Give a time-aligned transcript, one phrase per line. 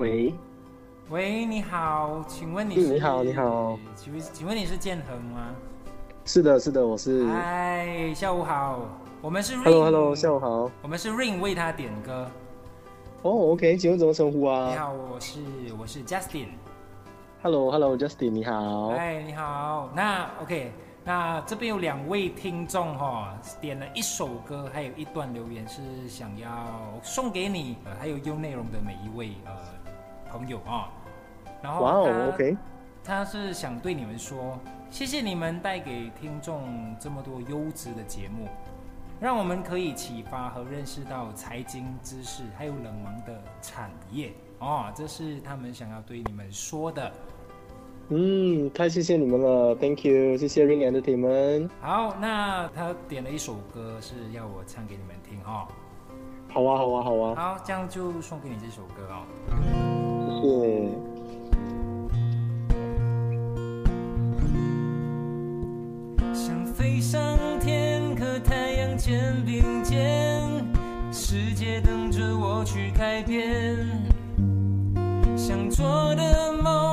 [0.00, 0.32] 喂，
[1.10, 2.88] 喂，你好，请问你嗯是？
[2.94, 5.54] 你好你好，请问请问你是建恒吗？
[6.24, 7.26] 是的，是的，我是。
[7.26, 8.80] 嗨，下午好，
[9.20, 9.64] 我们是 Ring。
[9.64, 10.70] Hello，Hello，下午好。
[10.80, 12.26] 我们是 Ring 为他点歌。
[13.20, 15.40] 哦，OK，请问怎么称呼啊你啊好，我是
[15.78, 16.46] 我是 Justin。
[17.42, 18.88] ？Hello，Hello，Justin，你好。
[18.88, 19.90] 嗨，你好。
[19.94, 20.72] 那 OK，
[21.04, 26.48] 那这边有两位听众哈、点了一首歌，还有一段留言是想要
[27.02, 29.52] 送给你，呃，还有优内容的每一位呃
[30.30, 30.88] 朋友啊、
[31.62, 32.56] 然后哇哦他，OK，
[33.02, 34.58] 他是想对你们说，
[34.90, 38.48] 谢谢你们带给听众这么多优质的节目，
[39.20, 47.12] 让我们可以启发和认识到财经知识，还有冷门的产业哦，这是他们想要对你们说的。
[48.12, 51.70] 嗯，太谢谢你们了，Thank you，谢谢 Ring Entertainment。
[51.80, 55.68] 好，那他点了一首歌是要我唱给你们听哦、
[56.48, 59.89] 好啊，好啊，好啊，好，这样就送给你这首歌哦。
[60.40, 60.88] 谢。
[66.32, 70.40] 想飞上天，和太阳肩并肩，
[71.12, 73.76] 世界等着我去改变。
[75.36, 76.89] 想做的梦，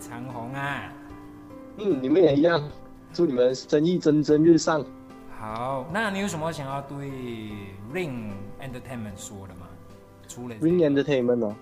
[0.00, 0.92] 长虹啊！
[1.78, 2.62] 嗯，你们也一样，
[3.12, 4.84] 祝你们生意蒸蒸日上。
[5.38, 7.10] 好，那你有什么想要对
[7.92, 8.30] Ring
[8.60, 9.66] Entertainment 说的吗？
[10.26, 11.56] 除了 Ring Entertainment 哦，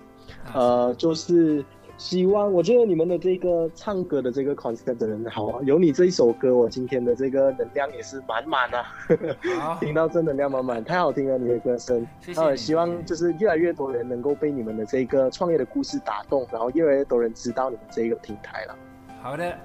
[0.45, 1.63] 啊呃，就是
[1.97, 8.83] 希望，我觉得你们的这个唱歌的这个 concept 真的很好啊，有你这一首歌，我今天的这个能量也是满满啊，
[9.59, 12.05] 好， 听到正能量满满，太好听了你的歌声。
[12.19, 12.33] 谢。
[12.33, 18.75] 呃，希望就是越来越多人能够被你们的这个创业的故事打动，然后越来越多人知道你们这个平台了。
[19.21, 19.55] 好的，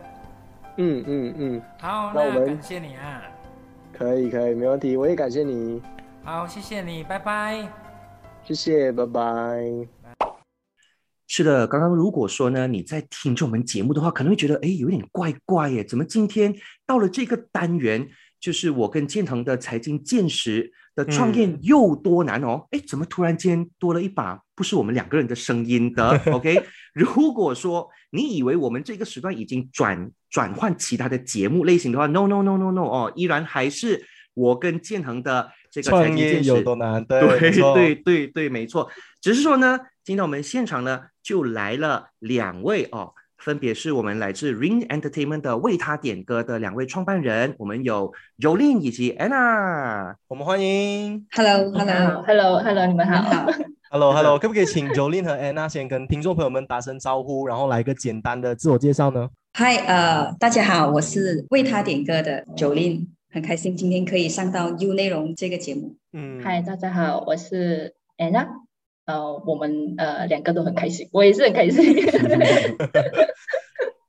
[0.76, 3.22] 嗯嗯嗯，好，那我们感谢你啊！
[3.92, 5.82] 可以可以，没问题，我也感谢你，
[6.22, 7.66] 好，谢谢你，拜拜。
[8.44, 9.97] 谢谢，拜拜。
[11.30, 16.54] 是的，刚刚如果说呢，你在听着我们节目的话，可能会觉得哎，有点怪怪耶，怎么今天
[16.86, 18.08] 到了这个单元，
[18.40, 22.66] 就是我跟建腾的财经见识的创业又多难哦？
[22.70, 26.18] 哎、怎么突然间多了一把不是我们两个人的声音的？
[26.32, 26.62] OK，
[26.94, 34.02] 如果说你以为我们这个时段已经转转换其他的节目类型的话，no no no no no 哦，依然还是
[34.32, 37.04] 我跟建腾的这个财创业有多难？
[37.04, 38.90] 对对对对对，没错。
[39.20, 39.78] 只是说呢，
[40.08, 50.14] 今天我们现场呢就来了两位哦，分别是我们来自 Ring Entertainment 的为他点歌的两位创办人，我们有 Jolin 以及 Anna。
[50.26, 53.52] 我们欢迎 Hello，Hello，Hello，Hello，你们好。
[53.90, 59.28] ，Hello Hello，可不可以请 Jolin 和 Anna 先跟听众朋友们打声招呼，然后来个简单的自我介绍呢？
[59.52, 65.94] 嗨，呃，大家好，我是为他点歌的 Jolin，很开心今天可以上到 U 内容这个节目。
[66.14, 68.46] 嗯，嗨，大家好，我是 Anna。
[69.08, 71.82] 呃，我们呃两个都很开心，我也是很开心。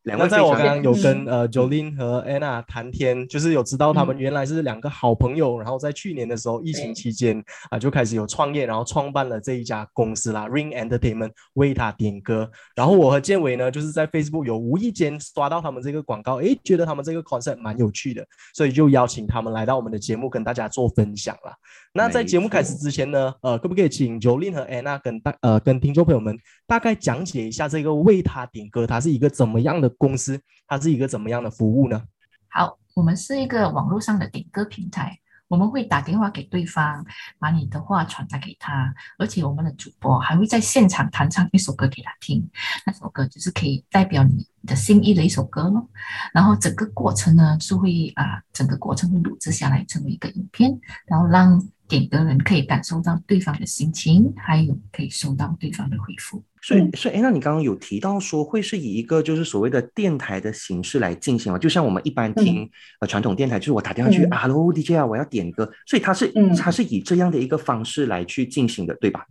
[0.04, 12.50] 那在我刚刚有跟呃 Jolin 和 Anna 谈天，就是有知道他们原来是两个好朋友，然后在去年的时候疫情期间啊、就开始有创业，然后创办了这一家公司啦，Ring Entertainment 为他点歌。
[12.76, 21.54] 然后我和建伟呢，就是在 Facebook 有无意间刷到他们这个广告，诶，觉得他们这个 concept 蛮有趣的，所以就邀请他们来到我们的节目跟大家做分享啦。
[21.92, 26.38] 那在节目开始之前呢，呃，可不可以请 Jolin 和 Anna 跟大呃跟听众朋友们
[26.68, 32.04] 大概讲解一下这个为他点歌，它是一个怎么样的公司，它是一个怎么样的服务呢？
[32.50, 35.20] 好，我们是一个网络上的点歌平台。
[35.48, 37.04] 我们会打电话给对方，
[37.40, 42.48] 把你的话传达给他，而且我们的主播还会在现场弹唱一首歌给他听，
[42.86, 45.90] 那首歌就是可以代表你的心意的一首歌咯。
[46.36, 51.60] 然后整个过程呢是会啊，整个过程会录制下来成为一个影片，然后让
[51.90, 56.42] 点歌人可以感受到对方的心情，还有可以收到对方的回复。
[56.62, 61.58] 所以，所以，哎，那你刚刚有提到说会是以一个就是所谓的电台的形式来进行嘛？
[61.58, 62.70] 就像我们一般听
[63.00, 69.26] 呃传统电台，就是我打电话去嗯啊，Hello DJ 啊，我要点歌，所以它是嗯它是以这样的一个方式来去进行的，对吧？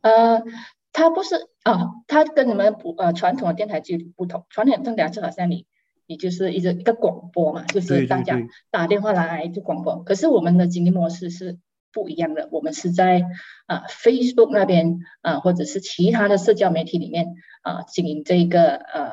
[0.00, 0.42] 呃，
[0.92, 1.34] 它不是
[1.64, 4.46] 啊，它跟你们不呃传统的电台就不同。
[4.48, 5.66] 传统电台就好像你
[6.12, 8.38] 你就是一个一个广播嘛，就是大家
[8.70, 10.02] 打电话来就广播。
[10.02, 11.58] 可是我们的经营模式是
[11.90, 13.22] 不一样的，我们是在
[13.66, 19.12] 啊、Facebook 那边啊、或者是其他的社交媒体里面啊、经营这个呃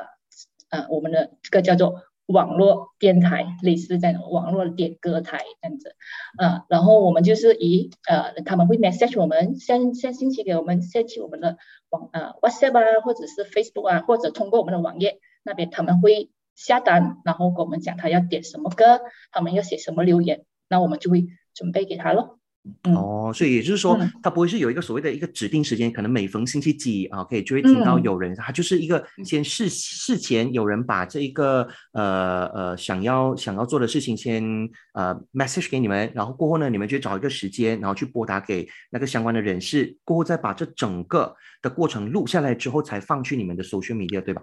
[0.68, 5.96] 呃我们的这个叫做网络电台，类似这样网络点歌台这样子。
[6.38, 11.56] 呃，然后我们就是以呃，他们会 message 我们，先先信息给我们，先去我们的
[11.88, 16.30] 网呃 WhatsApp 啊，或者是 Facebook 啊，或者通过我们的网页那边，他们会
[16.60, 19.00] 下单，然后跟我们讲他要点什么歌，
[19.32, 22.36] 他们要写什么留言，那我们就会准备给他咯。
[22.82, 34.44] 嗯哦，所以也就是说嗯，它不会是有一个所谓的一个指定时间，可能每逢星期几啊，可以就会听到嗯有人，他就是一个先事事前有人把这一个呃呃想要想要做的事情先
[34.92, 44.42] 呃 message 给你们，然后过后呢，你们就找一个时间，然后去拨打给那个相关的人士，过后再把这整个的过程录下来之后，才放去你们的 social media，对吧？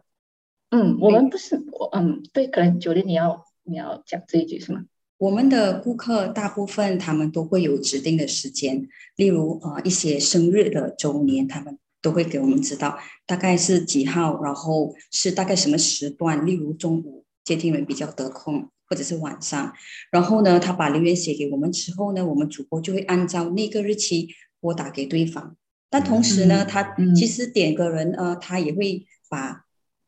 [0.70, 4.84] 嗯，我们不是我嗯，对，可能九零你要你要讲这一句是吗？
[5.18, 19.74] 我们的顾客大部分他们都会有指定的时间，例如呃一些生日的周年，他们都会给我们知道大概是几号，然后是大概什么时段，例如中午接听人比较得空，或者是晚上。
[20.12, 24.28] 然后呢，他把留言写给我们之后呢，我们主播就会按照那个日期
[24.60, 25.56] 拨打给对方。
[25.90, 29.66] 但同时呢，嗯他嗯其实点歌人呃，他也会把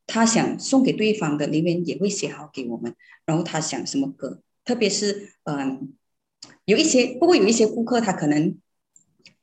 [0.09, 2.95] 他想送给对方的里面也会写好给我们，
[3.25, 4.41] 然后他想什么歌。
[4.65, 5.93] 特别是嗯，
[6.65, 8.57] 有一些，不过有一些顾客他可能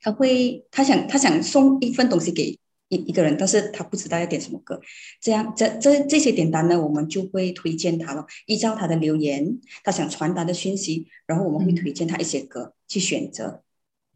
[0.00, 2.58] 他会他想他想送一份东西给
[2.88, 4.80] 一一个人，但是他不知道要点什么歌，
[5.20, 13.62] 这样这这这些点单呢，我们就会推荐他了，依照他的留言，他想传达的讯息，然后我们会嗯推荐他一些歌去选择。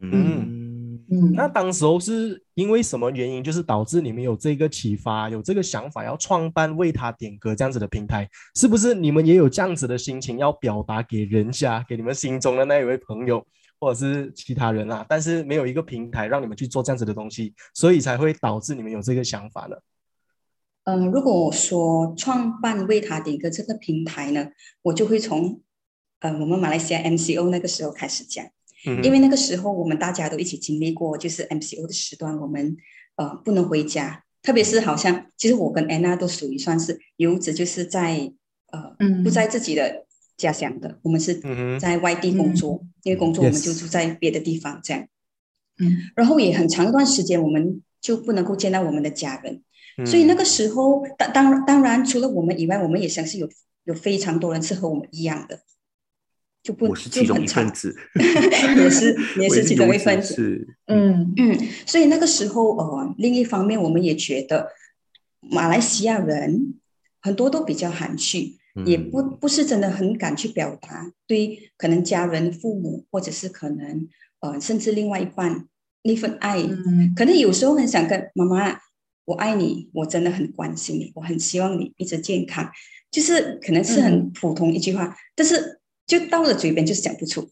[0.01, 0.60] 嗯，
[1.13, 8.31] 嗯，那当时候是因为什么原因，就是导致你们有这个启发，有这个想法，要创办为他点歌这样子的平台？
[8.55, 13.45] 是不是你们也有这样子的心情要表达给人家，给你们心中的那一位朋友，
[13.81, 15.05] 或者是其他人啊？
[15.09, 19.77] 但是没有一个平台让你们去做这样子的东西，所以才会导致你们有这个想法呢？
[20.85, 24.47] 嗯、如果我说创办为他点歌这个平台呢，
[24.83, 25.61] 我就会从
[26.21, 28.47] 呃我们马来西亚 MCO 那个时候开始讲。
[28.87, 29.03] 嗯。
[29.05, 32.77] 因为那个时候我们大家都一起经历过，就是 MCO 的时段，我们
[33.17, 38.33] 呃不能回家，特别是好像其实我跟安娜都属于算是游子，就是在
[38.73, 39.23] 呃嗯。
[39.23, 40.07] 不在自己的
[40.37, 41.41] 家乡的，我们是
[41.79, 45.07] 在外地工作，因为工作我们就住在别的地方这样，
[45.79, 45.97] 嗯。
[46.17, 49.63] 然后也很长一段时间我们就不能够见到我们的家人，
[49.99, 50.07] 嗯。
[50.07, 53.49] 所以那个时候当当当然除了我们以外，我们也相信有
[53.85, 55.61] 有非常多人是和我们一样的。
[56.63, 57.95] 就不我是其中 一份子，
[58.77, 60.67] 也是也是其中一份子。
[60.87, 61.33] 嗯。
[61.37, 64.69] 嗯，所以那个时候，呃，另一方面，我们也觉得
[65.41, 66.75] 马来西亚人
[67.21, 74.07] 很多都比较含蓄，也不嗯不是真的很敢去表达对可能家人、父母，或者是可能
[74.41, 75.67] 呃，甚至另外一半
[76.03, 77.13] 那份爱，嗯。
[77.17, 78.79] 可能有时候很想跟妈妈，
[79.25, 82.71] 我爱你，我真的很关心你，我很希望你一直健康，
[83.11, 85.80] 就是可能是很普通一句话，但是
[86.11, 87.49] 就到了嘴边就是讲不出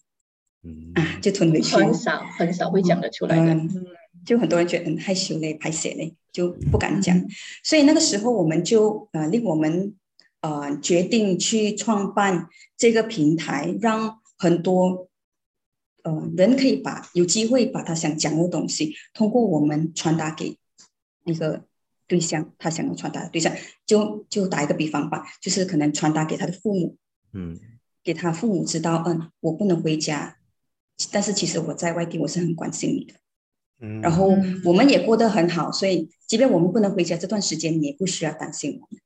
[0.64, 1.76] 嗯啊，就吞回去。
[1.76, 3.54] 很少很少会讲得出来的。
[3.54, 3.86] 嗯
[4.26, 7.18] 就很多人觉得很害羞嘞、排泄嘞，就不敢讲。
[7.64, 9.94] 所以那个时候，我们就呃令我们
[10.42, 12.46] 呃决定去创办
[12.76, 15.08] 这个平台，让很多
[16.02, 20.58] 呃人可以把有机会把他想讲的东西，通过我们传达给
[21.24, 21.64] 那个
[22.06, 23.54] 对象，他想要传达的对象。
[23.86, 26.96] 就就打一个比方吧，就是可能传达给他的父母，
[27.32, 27.58] 嗯
[28.02, 30.36] 给他父母知道，嗯，我不能回家，
[31.12, 33.14] 但是其实我在外地，我是很关心你的。
[33.80, 39.00] 嗯然后嗯我们也过得很好，所以即便我们不能回家这段时间，你也不需要担心我们。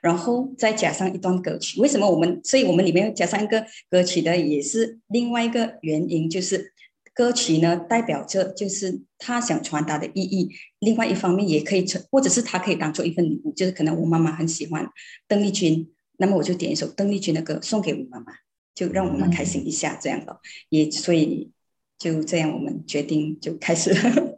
[0.00, 2.40] 然后再加上一段歌曲，为什么我们？
[2.42, 6.72] 所以我们里面加上一个歌曲的，也是另外一个原因，就是
[7.14, 10.50] 歌曲呢代表着就是他想传达的意义。
[10.80, 14.88] 另外一方面也可以成，或者是他可以当做一份礼物，就是可能我妈妈很喜欢
[15.28, 18.32] 邓丽君，那么我就点一首邓丽君的歌送给我妈妈。
[18.74, 21.50] 就让我们开心一下这样的，也所以
[21.96, 23.90] 就这样我们决定就开始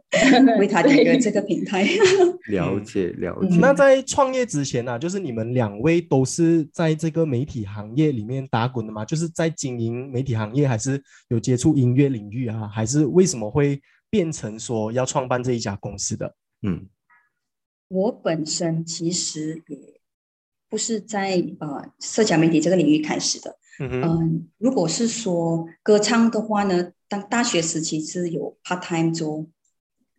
[0.57, 1.85] 为他点歌这个平台。
[2.47, 3.57] 了解了解。
[3.59, 9.03] 那在创业之前呢、就是你们两位都是在这个媒体行业里面打滚的吗？
[9.03, 12.65] 就是在经营媒体行业，还是有接触音乐领域啊？
[12.65, 16.33] 还是为什么会变成说要创办这一家公司的？
[16.61, 16.87] 嗯
[17.89, 19.98] 我本身其实也
[20.69, 29.47] 不是在呃社交媒体这个领域开始的，嗯如果是说歌唱的话呢，当大学时期是有 part time 做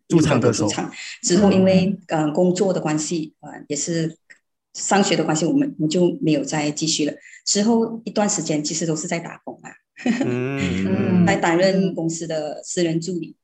[0.07, 0.91] 驻唱歌手驻唱，
[1.23, 4.17] 之后因为呃工作的关系，呃也是
[4.73, 7.13] 上学的关系，我们我们就没有再继续了。
[7.45, 9.71] 之后一段时间其实都是在打工啊，
[10.25, 13.35] 嗯嗯 在担任公司的私人助理。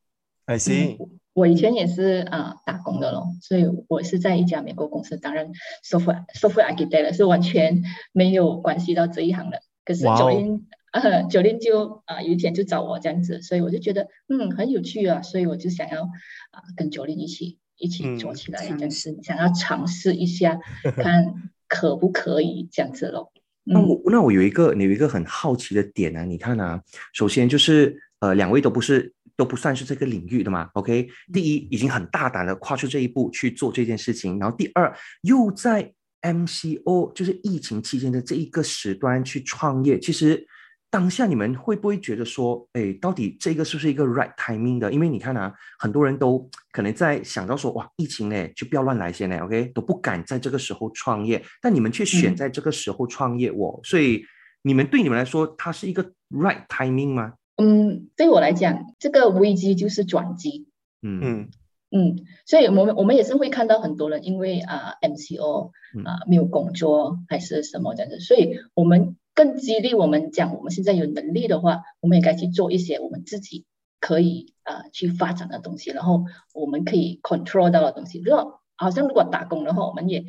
[0.48, 0.96] ，I see，
[1.34, 5.52] 我以前也是啊、打工的咯，所以我是在一家美国公司担任
[5.84, 9.60] software software architect 的，是完全没有关系到这一行的。
[9.84, 20.58] 可是九零 呃九零就啊、有一天就找我这样子，所以我就觉得嗯很有趣啊，所以我就想要啊、跟九零一起一起做嗯起来，尝这样子想要尝试一下，
[20.96, 21.34] 看
[21.68, 23.32] 可不可以这样子咯。
[23.64, 31.08] 那嗯我那我有一个有一个很好奇的点啊，你看啊，首先就是呃，两位都不是都不算是这个领域的嘛，OK？
[31.32, 34.92] 第一，已经很大胆的跨出这一步去做这件事情，然后第二，
[35.22, 40.44] 又在 MCO 就是疫情期间的这一个时段去创业，其实
[40.90, 44.92] 当下你们会不会觉得说，哎，到底这个是不是一个 right timing 的？
[44.92, 54.24] 因为你看啊，很多人都可能在想到说，哇，疫情呢就不要乱来先呢，OK，都不敢在这个时候创业，但你们却选嗯在这个时候创业，我、所以
[54.62, 57.34] 你们对你们来说，它是一个 right timing 吗？
[57.58, 60.68] 嗯，对我来讲，这个危机就是转机。
[61.02, 61.20] 嗯。
[61.22, 61.50] 嗯。
[61.90, 66.04] 嗯，所以我们我们也是会看到很多人因为啊、MCO 嗯。
[66.04, 73.64] 啊、没有工作还是什么这样子，所以我们更激励我们讲，我们现在有能力的话，我们也该去做一些我们自己
[74.00, 78.20] 可以啊、去发展的东西，然后我们可以 control 到的东西。
[78.20, 80.26] 如果好像如果打工的话，我们也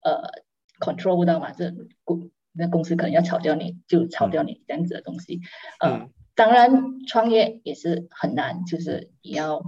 [0.00, 0.22] 呃
[0.80, 1.74] control 不到嘛，这
[2.04, 5.40] 公那公司可能要炒掉你，就炒掉你这样子的东西。
[5.78, 9.62] 呃，嗯当然创业也是很难，就是你要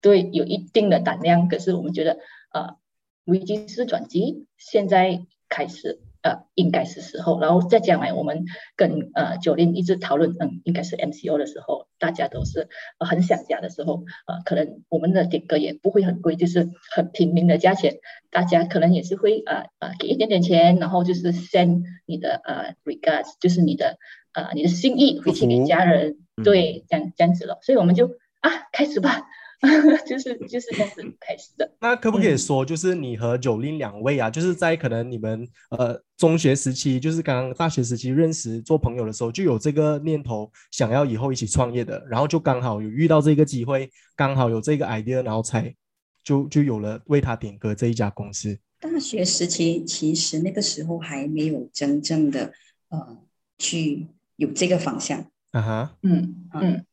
[0.00, 1.48] 对有一定的胆量。
[1.48, 2.18] 可是我们觉得，
[2.52, 2.76] 呃，
[3.24, 7.40] 危机是转机，现在开始，呃，应该是时候。
[7.40, 8.44] 然后再将来我们
[8.76, 12.68] 跟呃九零一直讨论，嗯，应该是 MCO 的时候，大家都是、
[12.98, 17.96] 呃、很想家的时候，呃，可能我们的点歌也不会很贵，就是很平民的价钱，
[18.30, 23.98] 大家可能也是会呃呃给一点点钱，然后就是 send 你的呃 regards，就是你的
[24.34, 28.06] 呃你的心意回去给家人，嗯对，这样这样子了，所以我们就
[28.40, 29.22] 啊开始吧，
[30.06, 31.72] 就是就是这样子开始的。
[31.80, 45.74] 那可不可以嗯说，就是你和九令两位啊，就是在可能你们呃中学时期，就是刚刚大学时期认识做朋友的时候，就有这个念头，想要以后一起创业的，然后就刚好有遇到这个机会，刚好有这个 idea，然后才
[46.22, 48.58] 就就有了为他点歌这一家公司。
[48.80, 52.52] 大学时期其实那个时候还没有真正的
[52.90, 53.18] 呃
[53.56, 56.86] 去有这个方向，啊哈，嗯嗯。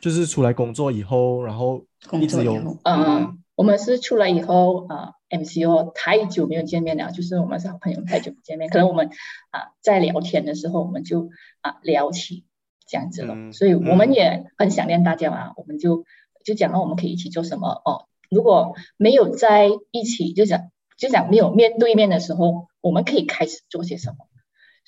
[0.00, 9.08] 就是出来工作以后，然后工作以后，嗯，我们是出来以后啊、呃、，MCO 太久没有见面了，就是我们是好朋友，太久不见面，可能我们
[9.50, 11.30] 啊、在聊天的时候，我们就
[11.62, 12.44] 啊、聊起
[12.86, 16.04] 这样子了，嗯所以我们嗯也很想念大家嘛，我们就
[16.44, 18.08] 就讲到我们可以一起做什么哦。
[18.30, 24.26] 如果没有在一起，就讲就讲没有面对面的时候，我们可以开始做些什么，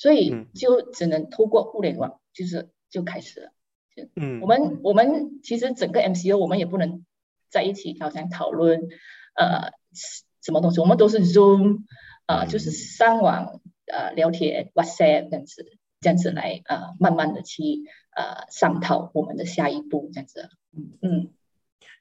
[0.01, 3.53] 所以嗯就只能透过互联网，就是就开始了。
[4.17, 7.05] 嗯我们我们其实整个 MCO 我们也不能
[7.51, 8.81] 在一起，好像讨论
[9.35, 9.73] 呃
[10.41, 11.81] 什么东西，我们都是 Zoom，
[12.25, 13.61] 呃就是上网
[13.93, 15.67] 呃聊天 WhatsApp 这样子，
[16.01, 17.63] 这样子来呃慢慢的去
[18.17, 20.49] 呃商讨我们的下一步这样子。
[21.03, 21.29] 嗯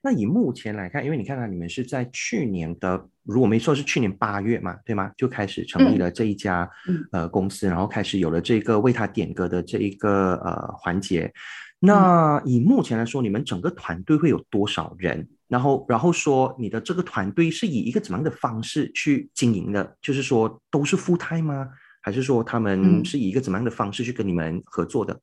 [0.01, 5.11] 那以目前来看，因为你看到、你们是在去年的，如果没错是去年八月嘛，对吗？
[5.17, 11.31] 就开始成立了这一家、嗯呃公司，然后开始有了这个为他点歌的这一个呃环节。
[11.79, 15.27] 那以目前来说，你们整个团队会有多少人？
[15.47, 19.97] 然后，然后说你的这个团队是以一个怎么样的方式去经营的？
[20.01, 21.69] 就是说都是 full time 吗？
[22.01, 25.19] 还是说他们嗯是以一个怎么样的方式去跟你们合作的？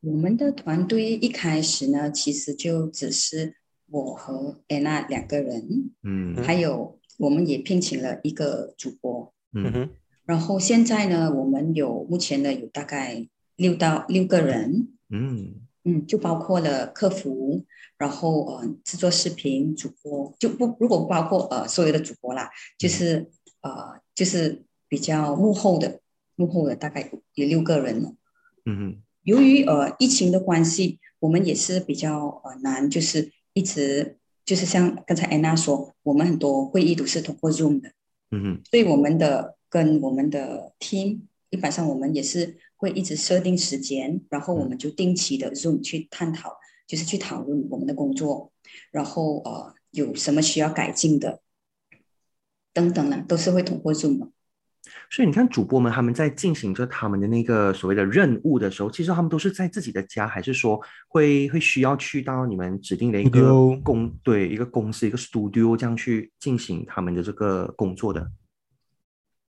[0.00, 3.54] 我们的团队一开始呢，其实就只是
[3.90, 6.36] 我和安娜两个人，嗯。
[6.42, 9.32] 还有我们也聘请了一个主播。
[9.52, 9.64] 嗯。
[9.66, 9.90] 嗯哼。
[10.24, 13.26] 然后现在呢，我们有目前呢有大概
[13.56, 15.54] 六到六个人，嗯。
[15.84, 17.64] 嗯，就包括了客服，
[17.96, 23.30] 然后呃制作视频主播，就不如果不包括呃所有的主播啦，就是
[23.62, 26.00] 呃就是比较幕后的
[26.34, 28.02] 幕后的大概有六个人。
[28.02, 28.12] 了。
[28.66, 37.90] 嗯由于呃疫情的关系，我们也是比较呃难，就是一直就是像刚才安娜说，我们很多会议都是通过 Zoom 的，
[38.30, 48.52] 嗯哼，所以我们的跟我们的 team 一般上我们也是会一直设定时间，然后我们就定期的 Zoom 去探讨，就是去讨论我们的工作，
[48.92, 51.40] 然后呃有什么需要改进的
[52.72, 54.28] 等等呢，都是会通过 Zoom 的。
[55.10, 68.30] 所以你看，主播们他们在进行着他们的那个所谓的任务的时候，其实他们都是在自己的家，还是说会会需要去到你们指定的一个公对一个公司一个 studio 这样去进行他们的这个工作的？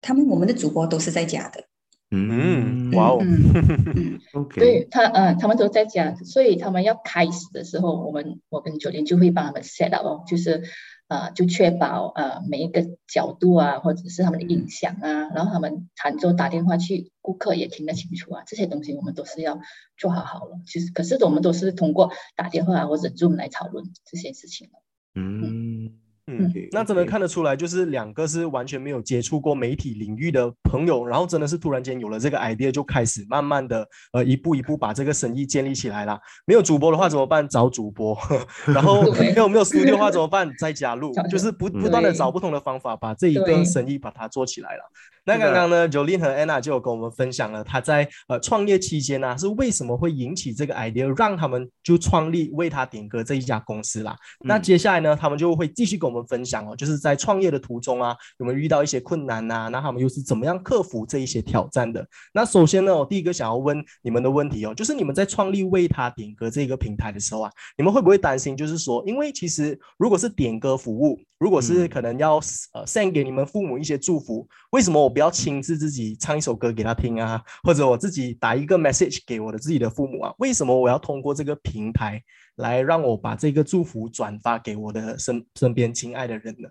[0.01, 1.65] 他们我们的主播都是在家的，
[2.11, 4.19] 嗯，哇哦，嗯
[4.55, 10.63] 对他，嗯，他们都在家，所以他们要开始的时候，我们我跟酒店就会帮他们 set up 哦，就是
[11.09, 19.59] 呃，就确保呃每一个角度啊，或者是他们的音响啊，然后他们弹奏打电话去，顾客也听得清楚啊，这些东西我们都是要
[19.97, 20.61] 做好好了。
[20.65, 24.69] 其实，可是我们都是通过打电话或者 Zoom 来讨论这些事情。
[25.15, 25.99] 嗯
[26.37, 36.19] 嗯那真的看得出来，就是两个是完全没有接触过媒体领域的朋友，然后真的是突然间有了这个 idea，就开始慢慢的呃一步一步把这个生意建立起来啦。
[36.45, 37.47] 没有主播的话怎么办？
[37.47, 38.17] 找主播，
[38.67, 40.51] 然后没有没有 studio 的话怎么办？
[40.59, 44.83] 再加入，就是不嗯不断的找不同的方法，把这一个生意把它做起来了。
[45.25, 54.15] 那刚刚呢，Jolin 和 Anna 就有跟我们分享了他在呃创业期间呢、是为什么会引起这个 idea，让他们就创立为他点歌这一家公司啦。
[54.41, 62.05] 那嗯接下来呢，他们就会继续跟我们分享哦，就是在创业的途中啊，有没有遇到一些困难呐、那他们又是怎么样克服这一些挑战的？
[62.33, 72.35] 那首先呢，我第一个想要问你们的问题哦，就是你们在创立为他点歌这个平台的时候啊，你们会不会担心，就是说，因为其实如果是点歌服务，如果是嗯可能要
[72.73, 80.33] 呃 send 给你们父母一些祝福，为什么我不要亲自自己唱一首歌给他听啊，或者我自己打一个 message 给我的自己的父母啊？
[80.37, 82.21] 为什么我要通过这个平台
[82.55, 86.69] 来让我把这个祝福转发给我的身身边亲爱的人呢？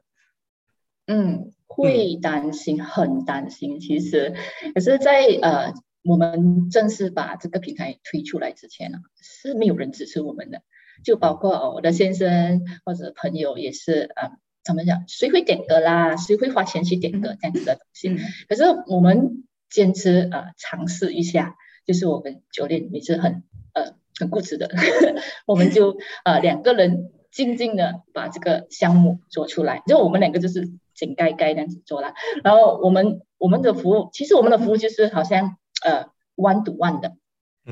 [1.07, 3.81] 嗯，会担心，很担心。
[3.81, 4.35] 其实，
[4.75, 5.73] 可是在，呃
[6.05, 10.63] 我们正式把这个平台推出来之前呢、是没有人支持我们的，
[11.03, 14.31] 就包括呃我的先生或者朋友也是，呃，
[14.69, 15.03] 怎么讲？
[15.09, 16.15] 谁会点歌啦？
[16.19, 18.11] 谁会花钱去点歌这样子的东西？
[18.11, 24.69] 嗯可是我们坚持呃尝试一下，就是我跟九恋也是很呃很固执的，
[25.47, 32.13] 我们就呃两个人静静的把这个项目做出来，就我们两个就是井盖盖这样子做啦。
[32.45, 37.17] 然后我们我们的服务，其实我们的服务就是好像呃 one to one 的，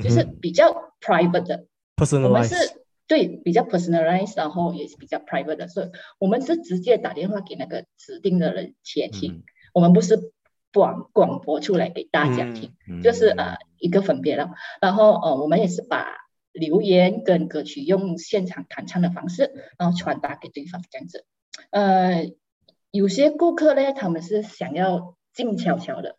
[0.01, 1.65] 就是比较 private 的，
[2.27, 2.55] 我们是
[3.07, 5.89] 对比较 personalized，然后也是比较 private 的，所以
[6.19, 9.43] 我们是直接打电话给那个指定的人接听，嗯
[9.73, 10.31] 我们不是
[10.73, 14.51] 广广播出来给大家听，嗯就是呃一个分别了。
[14.81, 16.07] 然后呃我们也是把
[16.51, 21.25] 留言跟歌曲用现场弹唱的方式，然后传达给对方这样子。
[21.69, 22.31] 呃，
[22.91, 26.17] 有些顾客呢，他们是想要静悄悄的，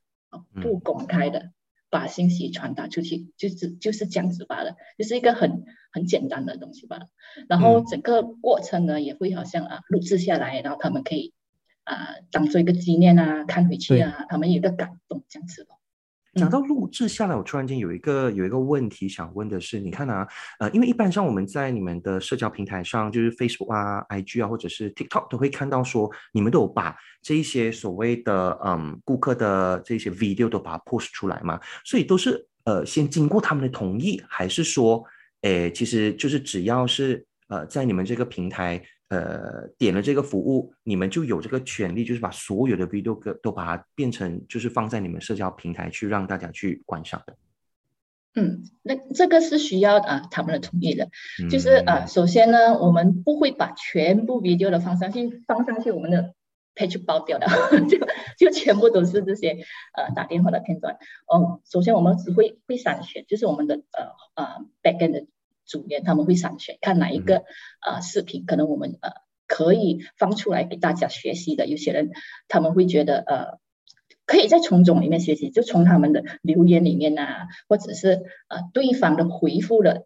[0.63, 1.51] 不公开的。
[1.91, 7.07] 把信息传达出去，就是就是这样子罢了，就是一个很很简单的东西罢了。
[7.49, 11.33] 然后嗯整个过程呢，也会好像啊录制下来，然后他们可以
[11.85, 15.78] 啊当做一个纪念啊，看回去啊，他们有一个感动这样子的。
[16.35, 20.27] 讲到录制下来，我突然间有一个有一个问题想问的是，你看啊，
[20.61, 35.03] 呃，因为一般上我们在你们的社交平台上，就是 Facebook 啊、IG 啊，或者是 TikTok 都会看到说，你们都有把这一些所谓的嗯顾客的这些 video 都把它 post 出来嘛，所以都是呃先经过他们的同意，还是说，
[35.43, 38.83] 诶，其实就是只要是呃在你们这个平台。
[39.09, 47.35] 呃，点了这个服务，你们就有这个权利，就是把所有的 video 都都把它变成，就是放在你们社交平台去让大家去观赏的。
[48.35, 51.09] 嗯，那这个是需要啊他们的同意的，
[51.51, 56.35] 就是呃，嗯首先呢，我们不会把全部 video 的放上去，放上去我们的
[56.75, 57.47] page 爆掉的，
[57.89, 57.99] 就
[58.37, 59.57] 就全部都是这些
[59.97, 60.99] 呃打电话的片段。
[61.35, 65.27] 嗯，首先我们只会会筛选，就是我们的呃呃 backend 的
[65.69, 67.45] 组员他们会筛选，看哪一个
[67.87, 69.13] 呃视频可能我们呃
[69.47, 71.69] 可以放出来给大家学习的。
[71.69, 72.11] 有些人
[72.49, 73.59] 他们会觉得呃。
[74.31, 80.05] 可以在从中里面学习，就从他们的留言里面啊，或者是呃对方的回复的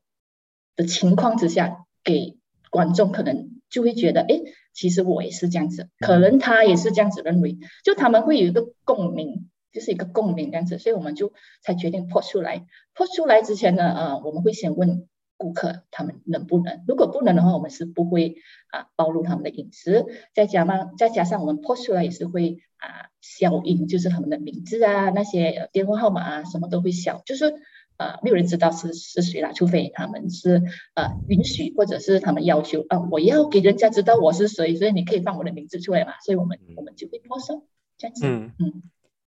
[0.77, 2.37] 的情况之下，给
[2.70, 12.64] 观众可能就会觉得，哎，其实我也是这样子，可能他也是这样子认为，就他们会有一个共鸣，就是一个共鸣这样子，所以我们就才决定 post 出来。
[12.94, 15.09] post 出来之前呢，呃，我们会先问
[15.42, 18.37] 顾客他们能不能，如果不能的话，我们是不会
[18.70, 27.52] 啊暴露他们的隐私，再加上再加上我们 post 出来也是会啊消音，就是他们的名字啊、那些呃电话号码啊什么都会消，就是
[27.96, 30.62] 呃，没有人知道是是谁啦，除非他们是
[30.94, 37.66] 呃允许或者是他们要求，啊，我要给人家知道我是谁，所以你可以放我的名字出来嘛，所以我们我们就会脱手
[37.98, 38.52] 这样子，嗯。
[38.59, 38.83] 嗯。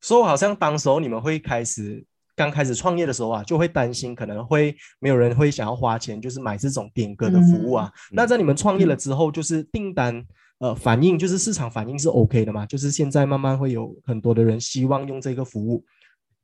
[0.03, 7.93] 所以好像当时候你们会开始刚开始创业的时候啊，就会担心可能会没有人会想要花钱，就是买这种点歌的服务啊。
[8.13, 10.25] 那在你们创业了之后，就是订单
[10.59, 12.65] 呃反应，就是市场反应是 OK 的嘛？
[12.67, 15.85] 就是现在慢慢会有很多的人希望用这个服务，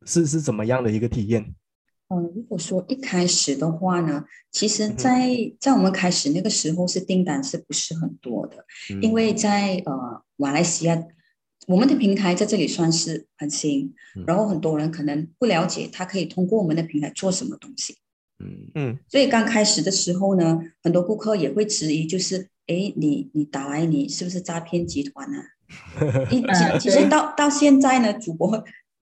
[0.05, 1.55] 是是怎么样的一个体验？
[2.09, 8.64] 嗯，如果说一开始的话呢，其实嗯在，在我们开始那个时候是订单是不是很多的？
[9.03, 10.96] 因为在呃马来西亚，
[11.66, 17.96] 我们的平台在这里算是很新嗯，然后很多人可能不了解，他可以通过我们的平台做什么东西。
[18.38, 25.42] 嗯嗯所以刚开始的时候呢，很多顾客也会质疑，就是哎，你你打来你是不是诈骗集团啊？
[26.31, 28.62] 其其实到到现在呢，主播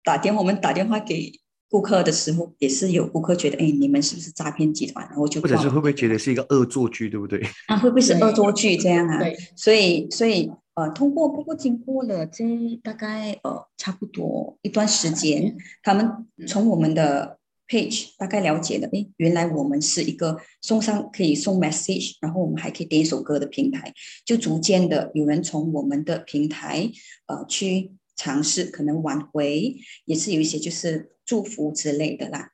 [0.05, 1.33] 打电话，我们打电话给
[1.71, 5.07] 顾客的时候，也是有顾客觉得，哎，你们是不是诈骗集团？
[5.09, 7.41] 然后就或者是会不会觉得是一个恶作剧，对不对？
[7.69, 9.19] 啊，会不会是对恶作剧这样啊？
[9.19, 12.45] 对，所以所以呃，通过不过经过了这
[12.83, 23.93] 大概呃差不多一段时间，他们从我们的 page 大概了解了，诶，原来我们是一个送上可以送 message，然后我们还可以点一首歌的平台，
[24.25, 26.91] 就逐渐的有人从我们的平台
[27.27, 32.53] 呃去尝试，可能挽回，也是有一些就是祝福之类的啦。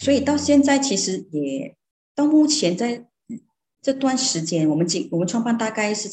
[0.00, 1.76] 所以到现在其实也
[2.16, 3.06] 到目前在
[3.80, 6.08] 这段时间，我们经我们创办大概是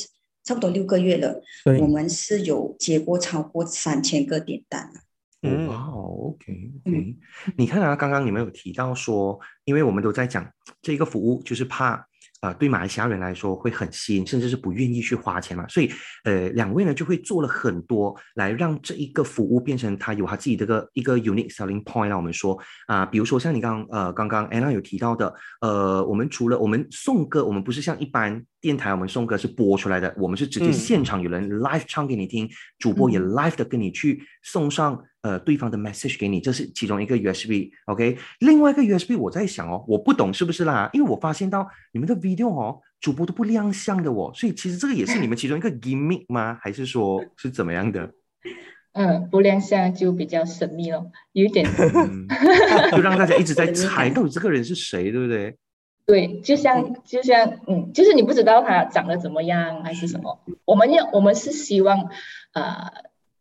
[0.50, 1.40] 差不多六个月了，
[1.80, 5.02] 我，们是有接过超过三千个点单了。
[5.44, 5.68] 嗯。
[5.68, 7.16] 哇哦，OK OK，
[7.56, 12.09] 你看啊，刚刚你们有提到说，因为我们都在讲这个服务，就是怕
[12.42, 15.92] 啊、呃对马来西亚人来说会很吸引，甚至是不愿意去花钱嘛，所以
[16.24, 22.58] 呃，两位呢就会做了很多来让这一个服务变成他有他自己的个一个 unique selling point 让我们说。
[22.88, 30.74] 啊、比如说像你刚呃刚刚 Anna 有提到的，呃，我们除了我们送歌，我们不是像一般电台我们送歌是播出来的，我们是直接嗯。
[30.74, 33.30] 现场有人 live 唱给你听，主播也嗯。
[33.32, 37.72] live 的跟你去送上呃对方的 message 给你，这是其中一个 USB。
[37.86, 46.58] OK，另外一个 USB 我在想哦，我不懂是不是啦，因为我发现到你们的 video 哦，主播都不亮相的哦，所以其实这个也是你们其中一个 gimmick 吗？
[46.62, 48.12] 还是说是怎么样的？
[48.94, 52.28] 嗯，不亮相就比较神秘咯，有一点嗯，
[52.92, 55.56] 就让大家一直在猜到底这个人是谁，对不对？
[56.08, 62.10] 对，就像就像嗯，就是你不知道他长得怎么样还是什么，我们要我们是希望
[62.54, 62.92] 呃，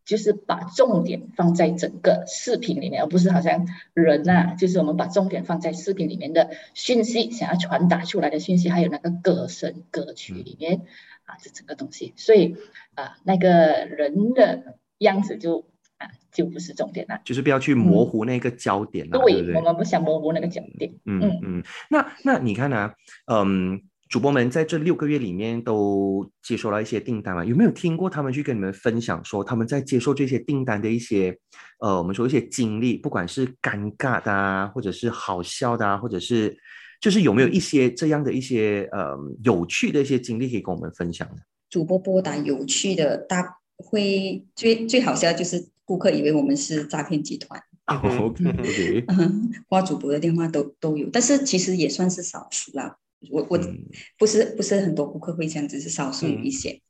[0.09, 10.81] 就是把重点放在整个视频里面，而不是好像人呐、就是我们把重点放在视频里面的讯息，想要传达出来的讯息，还有那个歌声歌曲里面
[11.27, 12.57] 啊，这整个东西，所以
[12.95, 15.67] 啊、那个人的样子就
[15.99, 17.21] 啊就不是重点了。
[17.27, 19.61] 就是不要去模糊那个焦点啦，对不对，对我？
[19.61, 20.95] 们不想模糊那个焦点。
[21.05, 22.95] 嗯嗯嗯，那那你看啊，
[23.31, 31.37] 嗯，主播们在这六个月里面都接收了一些订单嘛，有没有听过他们去跟你们分享说他们在接受这些订单的一些
[31.81, 36.57] 呃，我们说一些经历，不管是尴尬的啊，或者是好笑的啊，或者是
[37.01, 41.43] 就是有没有一些这样的一些呃有趣的一些经历可以跟我们分享的？
[41.69, 52.97] 主播拨打有趣的，大会最最好笑就是顾客以为我们是诈骗集团，OK OK，嗯， 挂 主播的电话都都有，但是其实也算是少数啦。
[53.31, 53.87] 我我嗯
[54.19, 56.81] 不是不是很多顾客会这样只，是少数有一些。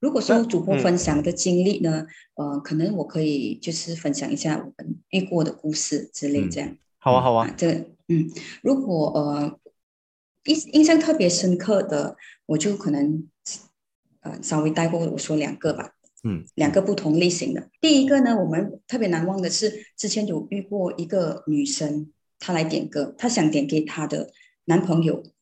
[0.00, 6.76] 如果说主播嗯分享的经历呢，呃，可能我可以就是分享一下我们遇过的故事之类嗯这样。
[6.98, 7.72] 好啊好啊啊，，这个
[8.08, 8.30] 嗯，
[8.62, 9.58] 如果呃
[10.44, 13.28] 印印象特别深刻的，我就可能
[14.20, 15.92] 呃稍微带过我说两个吧，
[16.24, 17.68] 嗯，两个不同类型的。
[17.80, 24.30] 第一个呢，我们特别难忘的是之前有遇过一个女生，她来点歌，她想点给她的
[24.64, 25.32] 男朋友，嗯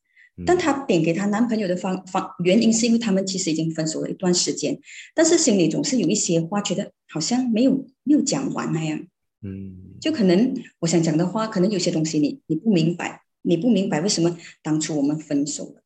[0.45, 4.79] 但她点给她男朋友的方方原因是因为他们其实已经分手了一段时间，
[5.13, 9.05] 但是心里总是有一些话，觉得好像没有没有讲完那样。
[9.41, 15.81] 嗯就可能我想讲的话，可能有些东西你你不明白，你不明白为什么当初我们分手了，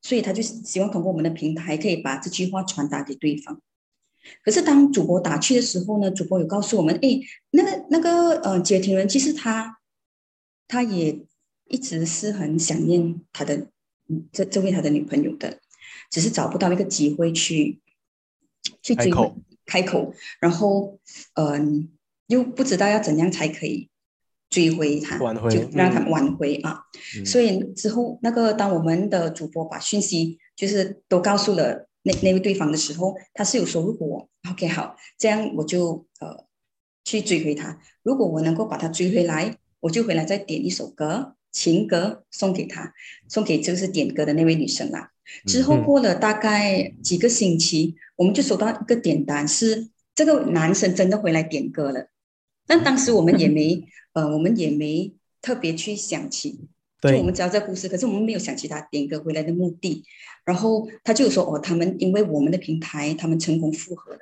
[0.00, 3.60] 所以他就希望通过我们的平台可以把这句话传达给对方。
[4.44, 9.78] 可是当主播打去的时候呢，主播有告诉我们，哎，那个那个呃接听人其实他
[10.68, 11.24] 他也
[11.68, 13.71] 一直是很想念他的嗯
[14.32, 15.60] 这这位他的女朋友的，
[16.10, 17.80] 只是找不到那个机会去
[18.82, 19.36] 去追开口
[19.66, 20.98] 开口，然后
[21.34, 21.90] 嗯、
[22.26, 23.88] 又不知道要怎样才可以
[24.50, 26.82] 追回他，挽回就让他嗯挽回啊。
[27.16, 36.44] 嗯所以之后那个当我们的主播把讯息就是都告诉了那那位对方的时候，他是有说如果我 OK 好，这样我就呃
[37.04, 37.80] 去追回他。
[38.02, 42.92] 如果我能够把他追回来，我就回来再点一首歌情歌送给他，
[43.28, 45.10] 送给就是点歌的那位女生啦。
[45.46, 52.08] 之后嗯过了大概几个星期，我们就收到一个点单，是这个男生真的回来点歌了。
[52.66, 53.84] 但当时我们也没，
[54.14, 56.52] 呃，我们也没特别去想起，
[57.00, 60.04] 就对我们知道这个故事，可是我们没有想起他点歌回来的目的。
[60.44, 64.18] 然后他就说，哦，他们因为我们的平台，他们成功复合了。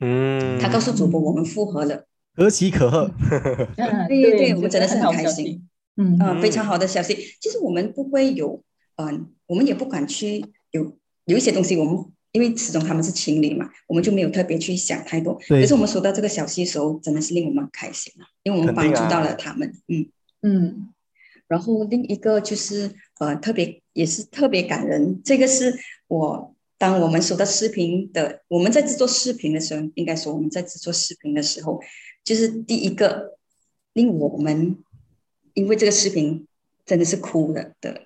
[0.00, 3.10] 嗯，他告诉主播，我们复合了，可喜可贺。
[3.76, 6.02] 啊 对对对我们真的是很开心息。
[6.02, 7.14] 嗯呃，非常好的消息。
[7.40, 8.62] 其实我们不会有，
[8.96, 15.38] 嗯、我们也不敢去有有一些东西，我们因为始终他们是情侣嘛，我们就没有特别去想太多。
[15.48, 20.06] 对可是我们收到这个消息的时候，真的是令我们很开心啊，因为我们帮助到了他们，嗯。
[20.42, 20.88] 嗯
[21.46, 25.78] 然后另一个就是呃特别也是特别感人，这个是
[26.08, 31.80] 我当我们收到视频的，我们在制作视频的时候，应该说我们在制作视频的时候，
[32.24, 33.36] 就是第一个
[33.92, 34.76] 令我们
[35.54, 36.46] 因为这个视频
[36.84, 38.02] 真的是哭了的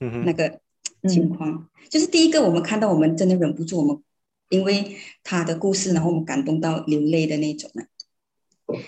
[0.00, 0.60] 嗯，那个
[1.08, 4.02] 情况，就是第一个我们看到我们真的忍不住，我们
[4.48, 7.84] 因为他的故事，然后我们感动到流泪的那种呢。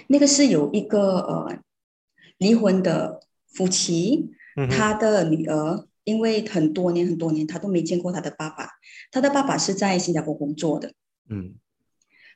[0.08, 1.58] 那个是有一个呃
[2.38, 8.70] 离婚的夫妻，嗯他的女儿因为很多年很多年他都没见过他的爸爸，
[9.10, 10.92] 他的爸爸是在新加坡工作的，
[11.28, 11.54] 嗯。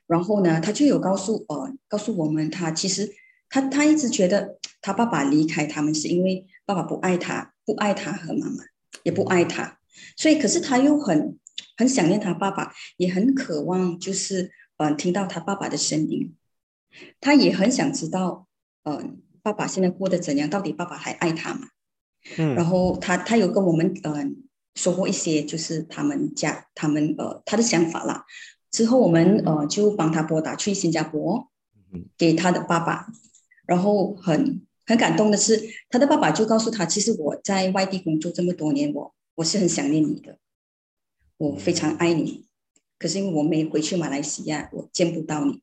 [0.07, 3.09] 然后呢，他就有告诉呃告诉我们，他其实
[3.49, 8.63] 他他一直觉得他爸爸离开他们是因为爸爸不爱他，不爱他和妈妈，
[9.03, 9.77] 也不爱他，
[10.17, 11.37] 所以可是他又很
[11.77, 16.35] 很想念他爸爸，也很渴望就是呃听到他爸爸的声音，
[17.19, 18.47] 他也很想知道
[18.83, 19.03] 呃
[19.43, 21.67] 爸爸现在过得怎样，到底爸爸还爱他吗？
[22.35, 24.25] 然嗯后他他有跟我们呃
[24.75, 28.25] 说过一些，就是他们家他们呃他的想法啦。
[28.71, 31.51] 之后我们呃就帮他拨打去新加坡
[31.91, 33.07] 嗯，给他的爸爸。
[33.67, 40.37] 然后很很感动的是，他的爸爸就告诉他，其实我在外地工作这么多年，我我是很想念你的，
[41.37, 42.45] 我非常爱你。
[42.97, 45.61] 可是因为我没回去马来西亚，我见不到你。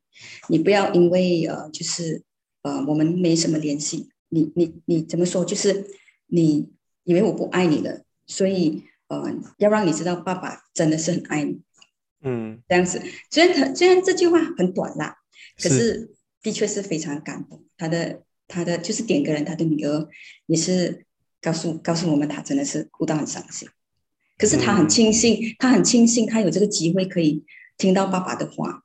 [0.49, 2.21] 你不要因为呃就是
[2.63, 5.45] 呃我们没什么联系，你你你怎么说？
[5.45, 5.85] 就是
[6.27, 6.69] 你
[7.03, 9.23] 以为我不爱你了，所以呃，
[9.57, 11.61] 要让你知道爸爸真的是很爱你，
[12.21, 13.01] 嗯这样子。
[13.31, 15.15] 虽然他虽然这句话很短啦，
[15.55, 16.11] 可是是
[16.43, 17.63] 的确是非常感动。
[17.77, 20.09] 他的他的就是点个人，他的女儿
[20.47, 21.05] 也是
[21.41, 23.69] 告诉告诉我们，他真的是哭到很伤心。
[24.37, 27.45] 可是他很嗯庆幸，他很庆幸他有这个机会可以
[27.77, 28.83] 听到爸爸的话。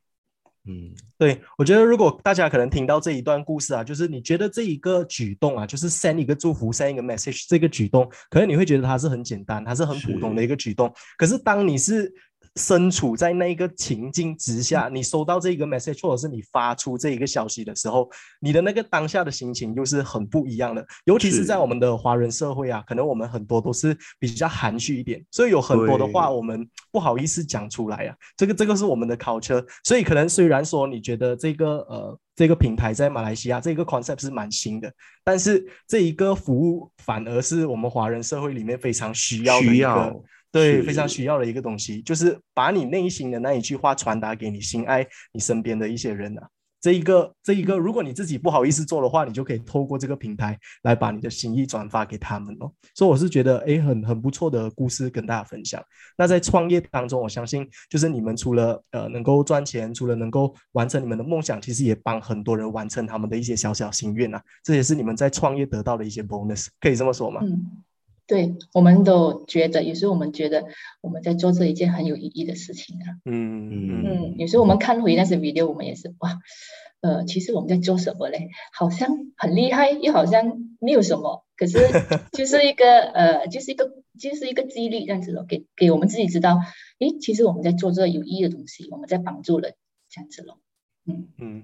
[0.66, 10.92] 嗯对，我觉得如果大家可能听到这一段故事啊，就是你觉得这一个举动啊，就是 send 一个祝福，send 一个 message，这个举动，可能你会觉得它是很简单，它是很普通的一个举动。
[11.16, 12.12] 可是当你是
[12.56, 18.08] 身处在那个情境之下，你收到这个 message，或者是你发出这一个消息的时候，
[18.40, 20.86] 你的那个当下的心情又是很不一样的。
[21.04, 28.14] 尤其是是在我们的华人社会啊，可能我们很多都是比较含蓄一点，所以有很多的话我们不好意思讲出来啊。
[28.36, 34.92] 这个这个是我们的 culture，所以可能虽然说你觉得这个呃这个平台在马来西亚这个 concept 是蛮新的，
[35.24, 40.22] 但是这一个服务反而是我们华人社会里面非常需要的一需要个。
[40.54, 46.48] 对，非常需要的一个东西，就是把你内心的那一句话传达给你心爱你身边的一些人啊。
[46.80, 52.70] 这一个，这一个，如果你自己不好意思做的话，你就可以透过这个平台来把你的心意转发给他们哦。
[52.94, 55.82] 所以我是觉得，哎，很很不错的故事跟大家分享。
[56.16, 64.42] 那在创业当中，我相信就是你们除了呃能够赚钱，除了能够完成你们的梦想，其实也帮很多人完成他们的一些小小心愿啊。
[64.62, 67.40] 这也是你们在创业得到的一些 bonus，可以这么说吗？
[67.42, 67.64] 嗯，
[68.26, 70.64] 对，我们都觉得，有时候我们觉得
[71.02, 73.20] 我们在做这一件很有意义的事情啊。
[73.26, 76.38] 嗯嗯嗯，有时候我们看回那些 video，我们也是哇，
[77.02, 78.48] 呃，其实我们在做什么嘞？
[78.72, 81.78] 好像很厉害，又好像没有什么，可是
[82.32, 86.60] 就是一个呃，就是一个就是一个激励这样子咯，给给我们自己知道，
[87.00, 89.74] 诶，其实我们在做这有意义的东西，我们在帮助人
[90.08, 90.58] 这样子咯。
[91.06, 91.62] 嗯嗯。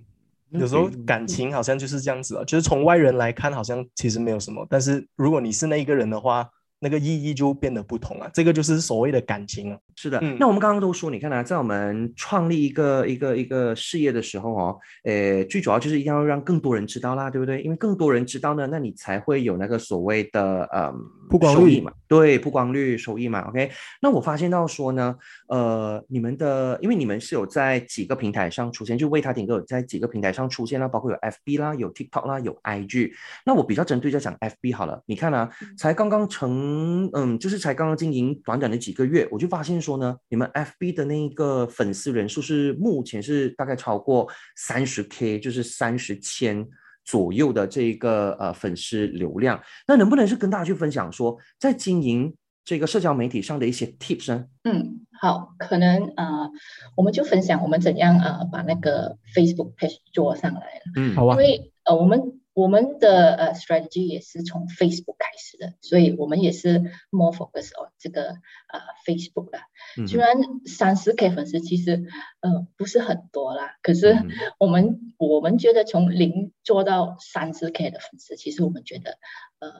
[0.52, 6.48] 有时候感情好像就是这样子啊，就是从外人来看，好像其实没有什么，但是如果你是那一个人的话，
[6.82, 8.30] 那个意义就变得不同了。
[8.32, 9.78] 这个就是所谓的感情啊。
[9.96, 17.60] 是的，嗯那我们刚刚都说，你看啊，在我们创立一个一个一个事业的时候哦，呃，最主要就是一定要让更多人知道啦，对不对？
[17.60, 20.90] 因为更多人知道呢，那你才会有那个所谓的呃
[21.28, 23.40] 曝光率嘛，对，曝光率、收益嘛。
[23.50, 25.14] OK，那我发现到说呢，
[25.50, 33.10] 呃，你们的，因为你们是有在几个平台上出现，就为他点歌有在几个平台上出现啦，包括有 FB 啦、有 TikTok 啦、有 IG。
[33.44, 46.64] 那我比较针对在讲 FB 好了，你看啊，才刚刚成，嗯，就是才刚刚经营短短的几个月，我就发现说呢，你们 FB 的那个粉丝人数是目前是大概超过三十 K，就是三十千
[47.04, 49.60] 左右的这个呃粉丝流量。
[49.88, 52.32] 那能不能是跟大家去分享说，在经营
[52.64, 54.44] 这个社交媒体上的一些 tips 呢？
[54.62, 56.50] 嗯，好，可能呃，
[56.96, 60.82] 我们就分享我们怎样呃把那个 Facebook page 做上来了。
[60.96, 66.78] 嗯，好啊因，为呃，我们我们的呃 strategy 也是从 Facebook 开始的，所以我们也是
[67.10, 69.58] more focus on 这个呃 Facebook 的。
[69.98, 72.06] 嗯虽然三十 K 粉丝其实
[72.40, 74.28] 呃不是很多啦，可是嗯
[74.58, 79.18] 我们、我们觉得从零做到三十 K 的粉丝，其实我们觉得
[79.58, 79.70] 呃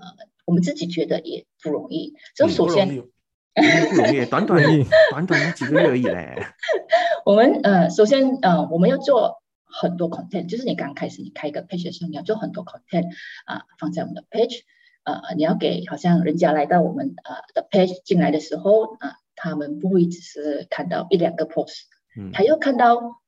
[0.45, 2.13] 我们自己觉得也不容易。
[2.37, 3.11] 就嗯首先、不容易
[3.55, 4.63] 不容易，短短
[5.11, 6.43] 短短的几个月而已嘞。
[7.25, 13.07] 我们呃，首先呃，我们要做很多 content，就是你刚开始你开一个 page 的时候，你要做很多 content
[13.45, 14.61] 啊、放在我们的 page，
[15.05, 21.83] 呃，你要给好像人家来到我们呃的 page 进来的时候啊、他们不会只是看到一两个 post，
[22.17, 22.31] 嗯。
[22.33, 23.21] 他要看到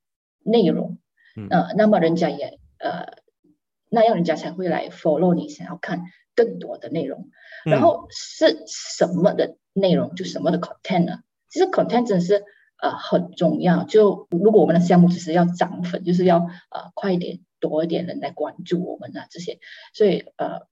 [0.45, 0.99] 内容，
[1.37, 1.49] 嗯。
[1.51, 3.19] 呃，那么人家也呃，
[3.89, 6.05] 那样人家才会来 follow 你，想要看
[6.35, 7.31] 更多的内容。
[7.65, 11.21] 然嗯后是什么的内容，就什么的 content 呢？
[11.49, 12.45] 其实 content 真的是
[12.81, 13.85] 呃很重要。
[13.85, 16.39] 就如果我们的项目只是要涨粉，就是要
[16.71, 19.61] 呃快一点多一点人来关注我们啊这些，
[19.95, 20.67] 所以呃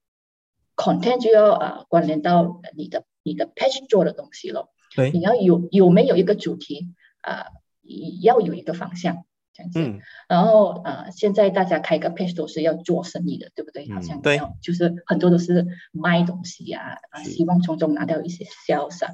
[0.76, 4.70] content 就要呃关联到你的你的 page 做的东西咯。
[4.96, 7.46] 对你，要有有没有一个主题啊、
[7.82, 9.24] 也要有一个方向
[9.60, 9.80] 这样子。
[9.80, 13.86] 嗯，然后呃，现在大家开个 page 都是要做生意的，对不对？
[13.90, 19.06] 嗯好像对要就是很多都是卖东西呀、啊，是希望从中拿到一些销售。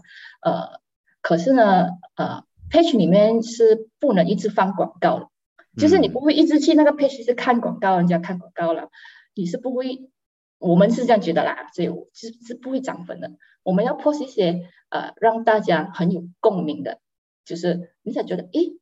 [0.42, 0.80] 呃，
[1.20, 5.28] 可是呢，呃，page 里面是不能一直放广告的，
[5.76, 8.90] 就是你嗯不会一直去那个 page 是看广告，人家看广告了，
[9.34, 10.10] 你是不会。
[10.58, 13.32] 我们是这样觉得啦，所以我是是不会涨粉的。
[13.62, 16.98] 我们要 post 一些呃让大家很有共鸣的，
[17.44, 18.78] 就是你才觉得，诶，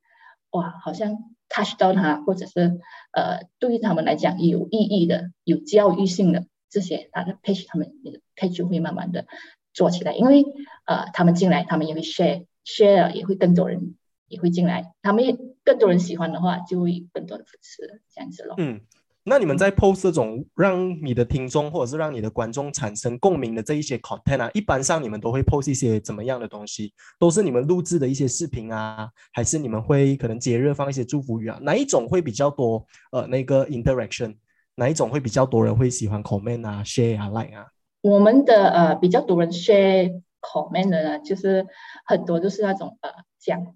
[0.50, 2.80] 哇，好像 touch 到他，或者是
[3.12, 9.26] 呃对于他们来讲有意义的、有教育性的这些，他的 page 他们你的 page 会慢慢的
[9.72, 10.44] 做起来，因为
[10.84, 18.54] 呃他们进来，他们也会 share share 也会更多人也会进来，他们也更多人喜欢的话，就会更多的粉丝这样子咯。
[18.58, 18.80] 嗯，
[19.26, 26.92] 那你们在 post 这种让你的听众或者是让你的观众产生共鸣的这一些 content 啊，一般上你们都会 post 一些怎么样的东西？
[27.18, 31.58] 都是你们录制的一些视频啊，还是你们会可能节日放一些祝福语啊？
[31.62, 32.86] 哪一种会比较多？
[33.12, 34.36] 呃，那个 interaction，
[34.74, 37.66] 哪一种会比较多人会喜欢 comment 啊、share 啊、like 啊？
[38.02, 41.66] 我们的呃比较多人 share comment 的呢，就是
[42.04, 43.08] 很多就是那种呃
[43.38, 43.74] 讲，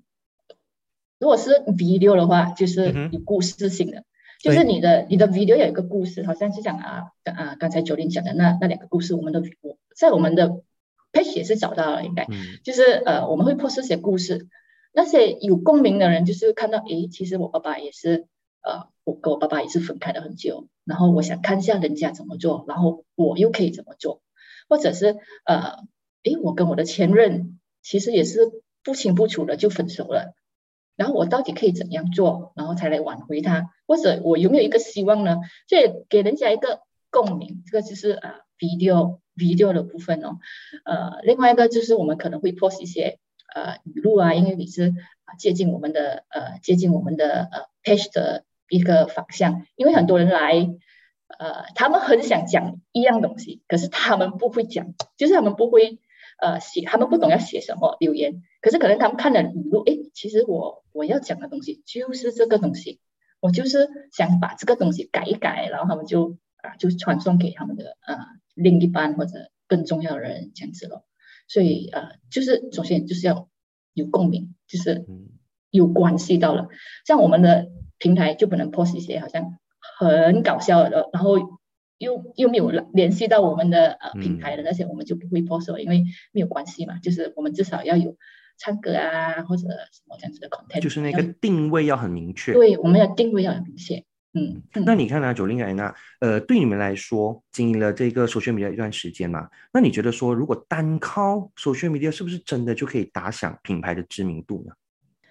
[1.19, 4.05] 如果是 video 的话，就是有故事性的，
[4.39, 10.63] 就是你的你的 video 有一个故事，好像是讲啊啊刚才九零讲的那那两个故事，我们的我在我们的
[11.13, 14.47] page 也是找到了，应该嗯就是呃我们会 post 这些故事，
[14.93, 18.27] 那些有共鸣的人就是看到诶，其实我爸爸也是
[18.63, 24.23] 呃我跟我爸爸也是分开了很久，然后我想看一下人家怎么做，然后我又可以怎么做，
[24.69, 25.81] 或者是呃
[26.23, 28.39] 诶，我跟我的前任其实也是
[28.85, 30.35] 不清不楚的就分手了。
[30.99, 33.71] 然后我到底可以怎样做，然后才来挽回他？
[33.87, 35.37] 或者我有没有一个希望呢？
[35.69, 40.39] 这也给人家一个共鸣，这个就是呃 video video 的部分哦。
[40.85, 43.21] 呃，另外一个就是我们可能会 post 一些
[43.55, 44.93] 呃语录啊，因为你是
[45.25, 50.69] 啊接近我们的呃接近我们的呃 page 的一个方向，因为很多人来
[51.39, 56.01] 呃他们很想讲一样东西，可是他们不会讲，就是他们不会
[56.39, 63.01] 呃写，他们不懂要写什么留言，可是可能他们看了语录，诶，其实我我要讲的东西就是这个东西，
[63.41, 68.17] 我就是想把这个东西改一改，然后他们就啊就传送给他们的呃
[68.55, 71.05] 另一半或者更重要的人这样子咯。
[71.49, 73.49] 所以呃就是首先就是要
[73.93, 75.07] 有共鸣，就是
[75.71, 76.69] 有关系到了，
[77.05, 79.59] 像我们的平台就不能 post 一些好像
[79.99, 81.58] 很搞笑的，然后
[81.99, 88.17] 又又没有联系到我们的呃嗯品牌的那些，我们就不会 post 了，因为没有关系嘛，就是我们至少要有
[88.57, 92.53] 唱歌啊或者什么这样子的 content，就是那个定位要很明确。
[92.53, 93.97] 对，我们的定位要很明确，
[94.33, 95.93] 嗯，嗯那你看呢、九零来呢？
[96.21, 104.73] 呃，对你们来说，经营了这个 social media 一段时间嘛，那你觉得说，如果单靠 social media，是不是真的就可以打响品牌的知名度呢？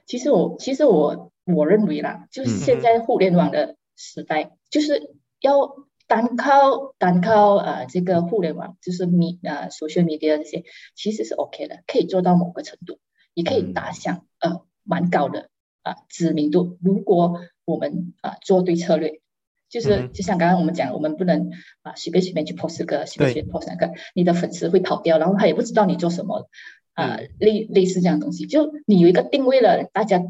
[0.05, 5.70] 其实我其实我我认为啦，就是嗯现在互联网的时代，就是要
[6.08, 10.64] 单靠单靠呃这个互联网，就是米呃 social media 这些，
[10.95, 12.99] 其实是 OK 的，可以做到某个程度，
[13.34, 13.74] 也可以嗯。
[13.74, 15.49] 打响呃蛮高的
[15.84, 16.78] 啊、知名度。
[16.82, 19.22] 如果我们啊、做对策略。
[19.70, 21.51] 就是嗯就像刚刚我们讲，我们不能
[21.82, 26.47] 啊随便随便去 post 这个，随便随便 post 那个，你的粉丝会跑掉，然后他也不知道你做什么，
[26.93, 30.24] 啊、类类似这样的东西，就你有一个定位了，大家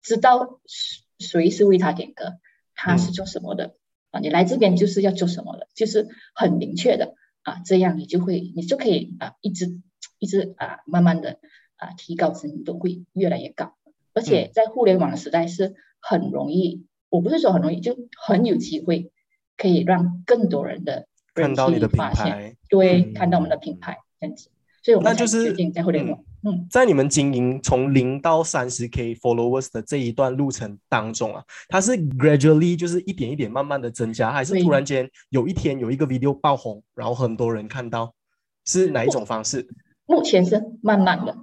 [0.00, 2.34] 知道谁谁是为他点歌，
[2.76, 3.74] 他是做什么的，
[4.14, 6.06] 啊，你来这边就是要做什么的，就是
[6.36, 9.80] 很明确的啊，这样你就会你就可以啊一直
[10.20, 11.40] 一直啊慢慢的
[11.74, 13.74] 啊提高知名度会越来越高，
[14.14, 19.10] 而且在互联网的时代是很容易，我不是说很容易，就很有机会
[19.56, 24.48] 可以让更多人的人看到你的品牌，对，嗯看到我们的品牌这样子，
[24.84, 26.33] 所以我们才那就是决定在互联网，嗯。
[26.70, 38.14] 在你们经营从零到三十 K followers 的这一段路程当中啊，它是 gradually 就是一点一点慢慢的增加，还是突然间有一天有一个 video 爆红，然后很多人看到，
[38.64, 39.66] 是哪一种方式？
[40.06, 41.36] 目前是慢慢的，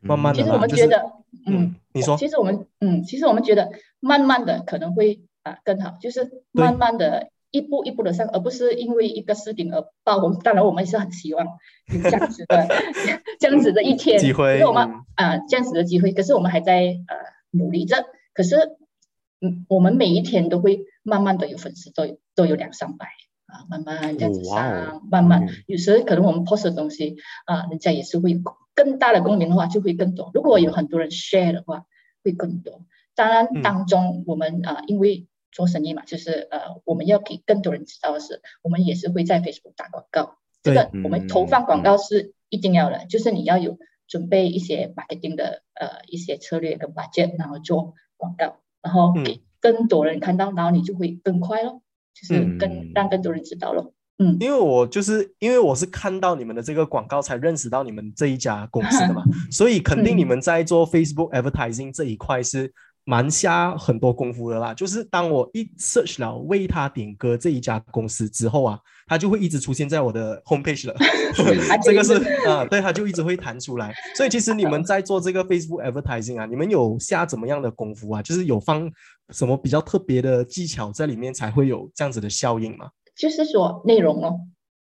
[0.00, 1.12] 慢慢的其实我们就是觉得，
[1.46, 2.16] 嗯，你说。
[2.16, 10.40] 其实我们，嗯，其实我们觉得慢慢的可能会啊更好，就是慢慢的一步一步的上，而不是因为一个视频而爆红。
[10.40, 11.46] 当然，我们也是很希望
[11.86, 12.66] 有这样子的
[13.38, 17.14] 这样子的一天机会可是我们嗯啊、这样子的机会，可是我们还在呃
[17.52, 18.04] 努力着。
[18.34, 18.56] 可是，
[19.40, 23.06] 嗯，我们每一天都会慢慢的有粉丝都有都有两三百
[23.46, 28.40] 啊，慢慢这样子上，慢慢嗯有时可能我们 post 的东西啊，人家也是会有
[28.74, 30.32] 更大的共鸣的话，就会更多。
[30.34, 31.84] 如果有很多人 share 的话，
[32.24, 32.80] 会更多。
[33.14, 40.36] 当然嗯，当中我们啊、因为做生意嘛，就是呃，我们要给更多人知道的是，我们也是会在 Facebook 打广告。
[40.62, 43.78] 这个我们投放广嗯告是一定要的，就是你要有
[44.08, 51.82] 准备一些 marketing 的呃一些策略跟 budget，然后做广告，然后嗯给更多人看到，然后你就会更快咯，
[52.14, 53.92] 就是嗯更、让更多人知道咯。
[54.18, 62.72] 嗯，因为我就是因为我是看到你们的这个广告才认识到你们这一家公司的嘛， 所以肯定嗯你们在做 Facebook advertising 这一块是
[63.04, 64.74] 蛮下很多功夫的啦。
[64.74, 70.94] 就是当我一 search 了为他点歌这一家公司之后啊，他就会一直出现在我的 homepage 了。
[71.82, 72.14] 这个是
[72.46, 73.92] 啊，对，它就一直会弹出来。
[74.16, 78.22] 所以其实你们在做这个 Facebook advertising 啊，你们有下怎么样的功夫啊？
[78.22, 78.90] 就是有放
[79.30, 82.88] 什么比较特别的技巧在里面，才会有这样子的效应吗？
[83.16, 84.40] 就是说内容咯，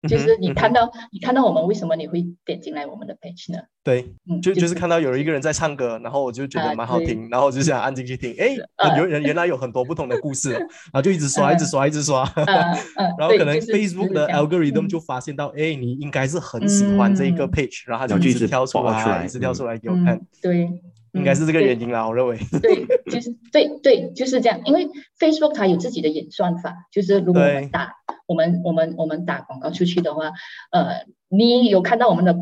[0.08, 3.58] 就是你看到、你看到我们为什么你会点进来我们的 page 呢？
[3.84, 14.88] 对，嗯，就就是看到有一个人在唱歌，然后我就觉得蛮好听，然后我就想按进去听，哎，呃有人原来有很多不同的故事哦，然后就一直刷，呃一直刷，一直刷，呃呃， 然后可能 Facebook 的 algorithm 嗯。
[14.88, 17.50] 就发现到，哎，你应该是很喜欢这一个嗯。
[17.50, 19.54] page，然后它然后就一直就一直跳出来来，一直跳嗯。
[19.54, 20.68] 出来给我看嗯，，对，
[21.12, 22.38] 应该是这个嗯原因啦，我认为。
[22.60, 24.60] 对，就是对对，就是这样。
[24.64, 24.88] 因为
[25.18, 27.92] Facebook 它有自己的演算法，就是如果我们打
[28.32, 30.32] 我们我们我们打广告出去的话，
[30.70, 32.34] 呃，你有看到我们的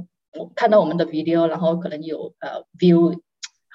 [0.54, 3.10] 看到我们的 video，然后可能有呃 view，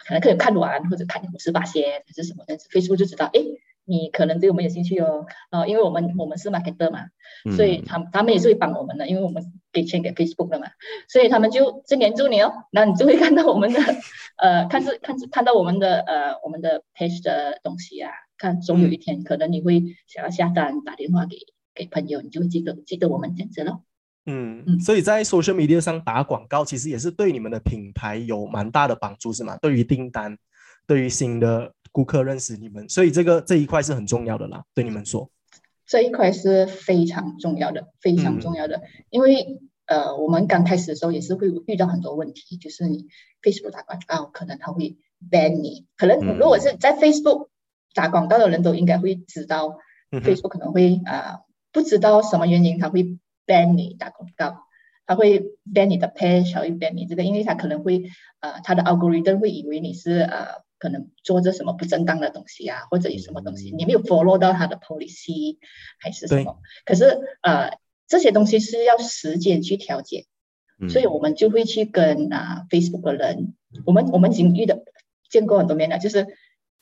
[0.08, 3.42] 可能可以看完或者看五十八仙还是什么样子，Facebook 就知道，哎，
[3.84, 7.08] 你可能对我们有兴趣哦，啊、因为我们我们是 marketer 嘛，
[7.58, 9.44] 所以嗯他他们也是会帮我们的，因为我们
[9.74, 10.68] 给钱给 Facebook 的嘛，
[11.10, 13.80] 所以他们就就黏住你哦，那你就会看到我们的
[14.38, 21.38] 呃，看是看是看到我们的呃我们的 page 的东西啊，看总有一天可能你会想要下单，打电话给
[21.76, 23.84] 给朋友，你就会记得记得我们这样子咯。
[24.26, 29.58] 嗯，嗯所以在 social media 上打广告，其实也是对你们的品牌有蛮大的帮助，是吗？
[29.62, 30.36] 对于订单，
[30.88, 34.64] 对于新的顾客认识你们，所以这个这一块是很重要的啦。
[34.74, 35.30] 对你们说，
[35.86, 43.06] 这一块是非常重要的，非常嗯重要的，因为呃，我们刚开始的时候也是会遇到很多问题，就是你
[43.44, 44.98] Facebook 打广告，可能他会
[45.30, 47.50] ban 你，可能嗯如果是在 Facebook
[47.94, 49.78] 打广告的人都应该会知道、
[50.12, 51.45] 嗯 Facebook 可能会啊、呃
[51.76, 54.62] 不知道什么原因他会 ban 你打广告，
[55.06, 55.42] 他会
[55.74, 58.06] ban 你的 page，他会 ban 你这个，因为他可能会
[58.40, 65.58] 呃他的 algorithm 会以为你是呃可能做着什么不正当的东西啊，或者有什么东西你没有 follow 到他的 policy
[66.00, 70.26] 还是什么，可是呃这些东西是要时间去调节，
[70.80, 70.90] 嗯。
[70.90, 73.54] 所以我们就会去跟啊、Facebook 的人，
[73.86, 74.80] 我们我们已经遇到
[75.30, 76.26] 见过很多面了，就是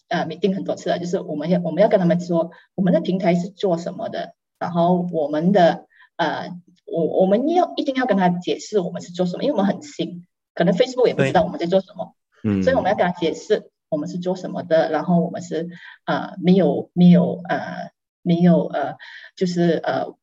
[0.07, 15.67] 呃 meeting 很多次了，就是我们要我们要跟他们说我们的平台是做什么的，然后我们的呃我我们要一定要跟他解释我们是做什么，因为我们很新，可能 Facebook 也不知道我们在做什么，嗯，所以我们要跟他解释我们是做什么的，然后我们是
[16.05, 17.91] 呃没有没有呃
[18.21, 18.95] 没有呃
[19.35, 20.15] 就是呃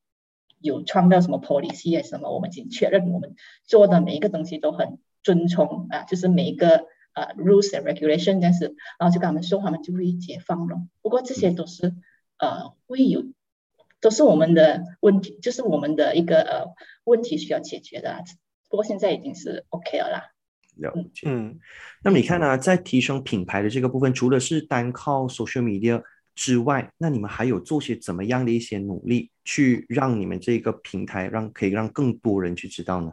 [0.58, 3.34] 有创造什么 policy 还是什么，我们已经确认我们
[3.64, 10.78] 做的每一个东西都很遵从啊、就是每一个呃 rules and regulation 这样子，然后就跟他们说，他们就会解放了。
[11.02, 11.94] 不过这些都是
[12.38, 13.24] 呃会有。
[14.00, 16.64] 都是我们的问题，就是我们的一个呃
[17.04, 18.18] 问题需要解决的、啊。
[18.68, 20.22] 不过现在已经是 OK 了啦。
[20.76, 21.28] 了解。
[21.28, 21.58] 嗯，
[22.02, 26.02] 那么你看呢、在提升品牌的这个部分，除了是单靠 social media
[26.34, 33.12] 之外，那你们还有做些怎么样的一些努力，去让你们这个平台让可以让更多人去知道呢？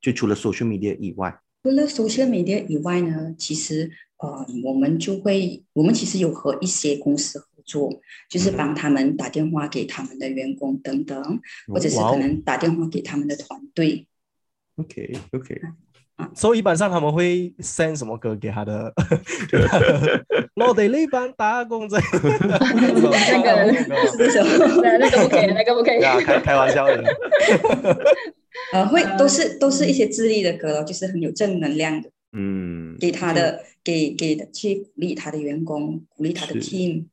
[0.00, 7.90] 就除了 social media 以外，除了 social media 以外呢，其实呃，我们就会，我们其实有和一些公司合作，
[8.28, 14.06] 就是帮他们打电话给他们的员工等等，或者是可能打电话给他们的团队。
[14.76, 15.60] OK OK，
[16.34, 18.92] 所以一般上他们会 send 什么歌给他的？
[20.54, 22.30] 我哋呢班打工仔，那
[25.10, 26.04] 个不可以，那个不可以对。
[26.04, 27.02] 啊，开开玩笑的。
[28.72, 37.06] 呃，会都是都是一些智力的歌咯，就是很有正能量的，嗯，给他的给给的去鼓励他的员工，鼓励他的 team。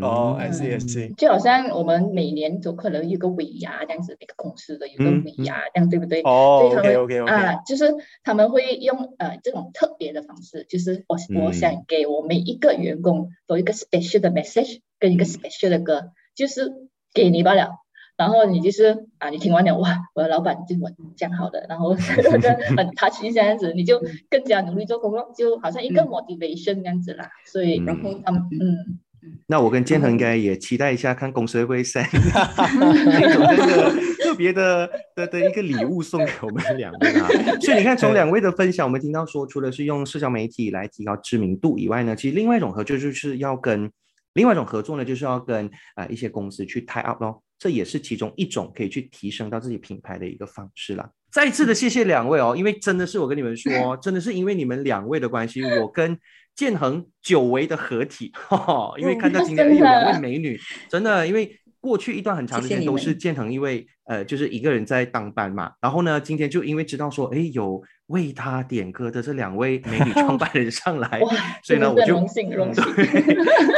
[0.00, 1.14] 哦嗯，I see I see。
[1.16, 6.20] 就好像我们每年都可能有个尾牙这样子，每个公司的有个嗯尾牙，这样对不对？
[6.22, 7.32] 哦所以他们，OK OK OK。
[7.32, 16.70] 啊，就是他们会用呃这种特别的方式，就是我、我嗯想给我每一个员工都一个 special 的 message 跟一个 special 的歌，就是
[17.12, 17.70] 给你罢了。
[18.16, 27.30] 然后你就是啊，你听完了哇，我的老板对我这样好的，然后那 个很 touch 这样子，你就更加努力做工作，就好像一个嗯 motivation 这样子啦。
[27.46, 29.00] 所以嗯然后他们嗯。
[29.46, 32.08] 那我跟建恒应该也期待一下，看公司会不会 send
[33.20, 33.90] 这种这个
[34.22, 37.28] 特别的的的一个礼物送给我们两位啊。
[37.60, 43.90] 所以你看，从两位的分享，我们听到说，除了是用社交媒体来提高知名度以外呢，其实另外一种合作就是要跟
[44.34, 47.42] 另外一种合作呢，就是要跟啊、呃一些公司去 tie up 咯。
[47.58, 51.10] 这也是其中一种可以去提升到自己品牌的一个方式啦。
[51.30, 56.18] 再一次的谢谢两位哦，因为真的是我跟你们说，真的是因为你们两位的关系，我跟
[56.54, 60.58] 建恒久违的合体， 哈哈，因为看到今天哎有两位美女，
[60.90, 71.20] 真的，因为过去一段很长时谢谢你们间都是建恒因为呃就是一个人在当班嘛，然后呢，今天就因为知道说，哎有为他点歌的这两位美女创办人上来，
[71.64, 72.84] 所以呢，我就荣幸荣幸。
[72.94, 73.06] 对，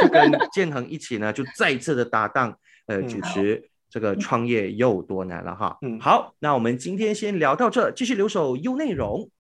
[0.01, 2.53] 就跟建恒一起呢，就再次的搭档，
[2.87, 5.77] 呃，嗯主持这个创业又多难了哈。
[5.83, 9.29] 嗯好，那我们今天先聊到这，继续留守优内容。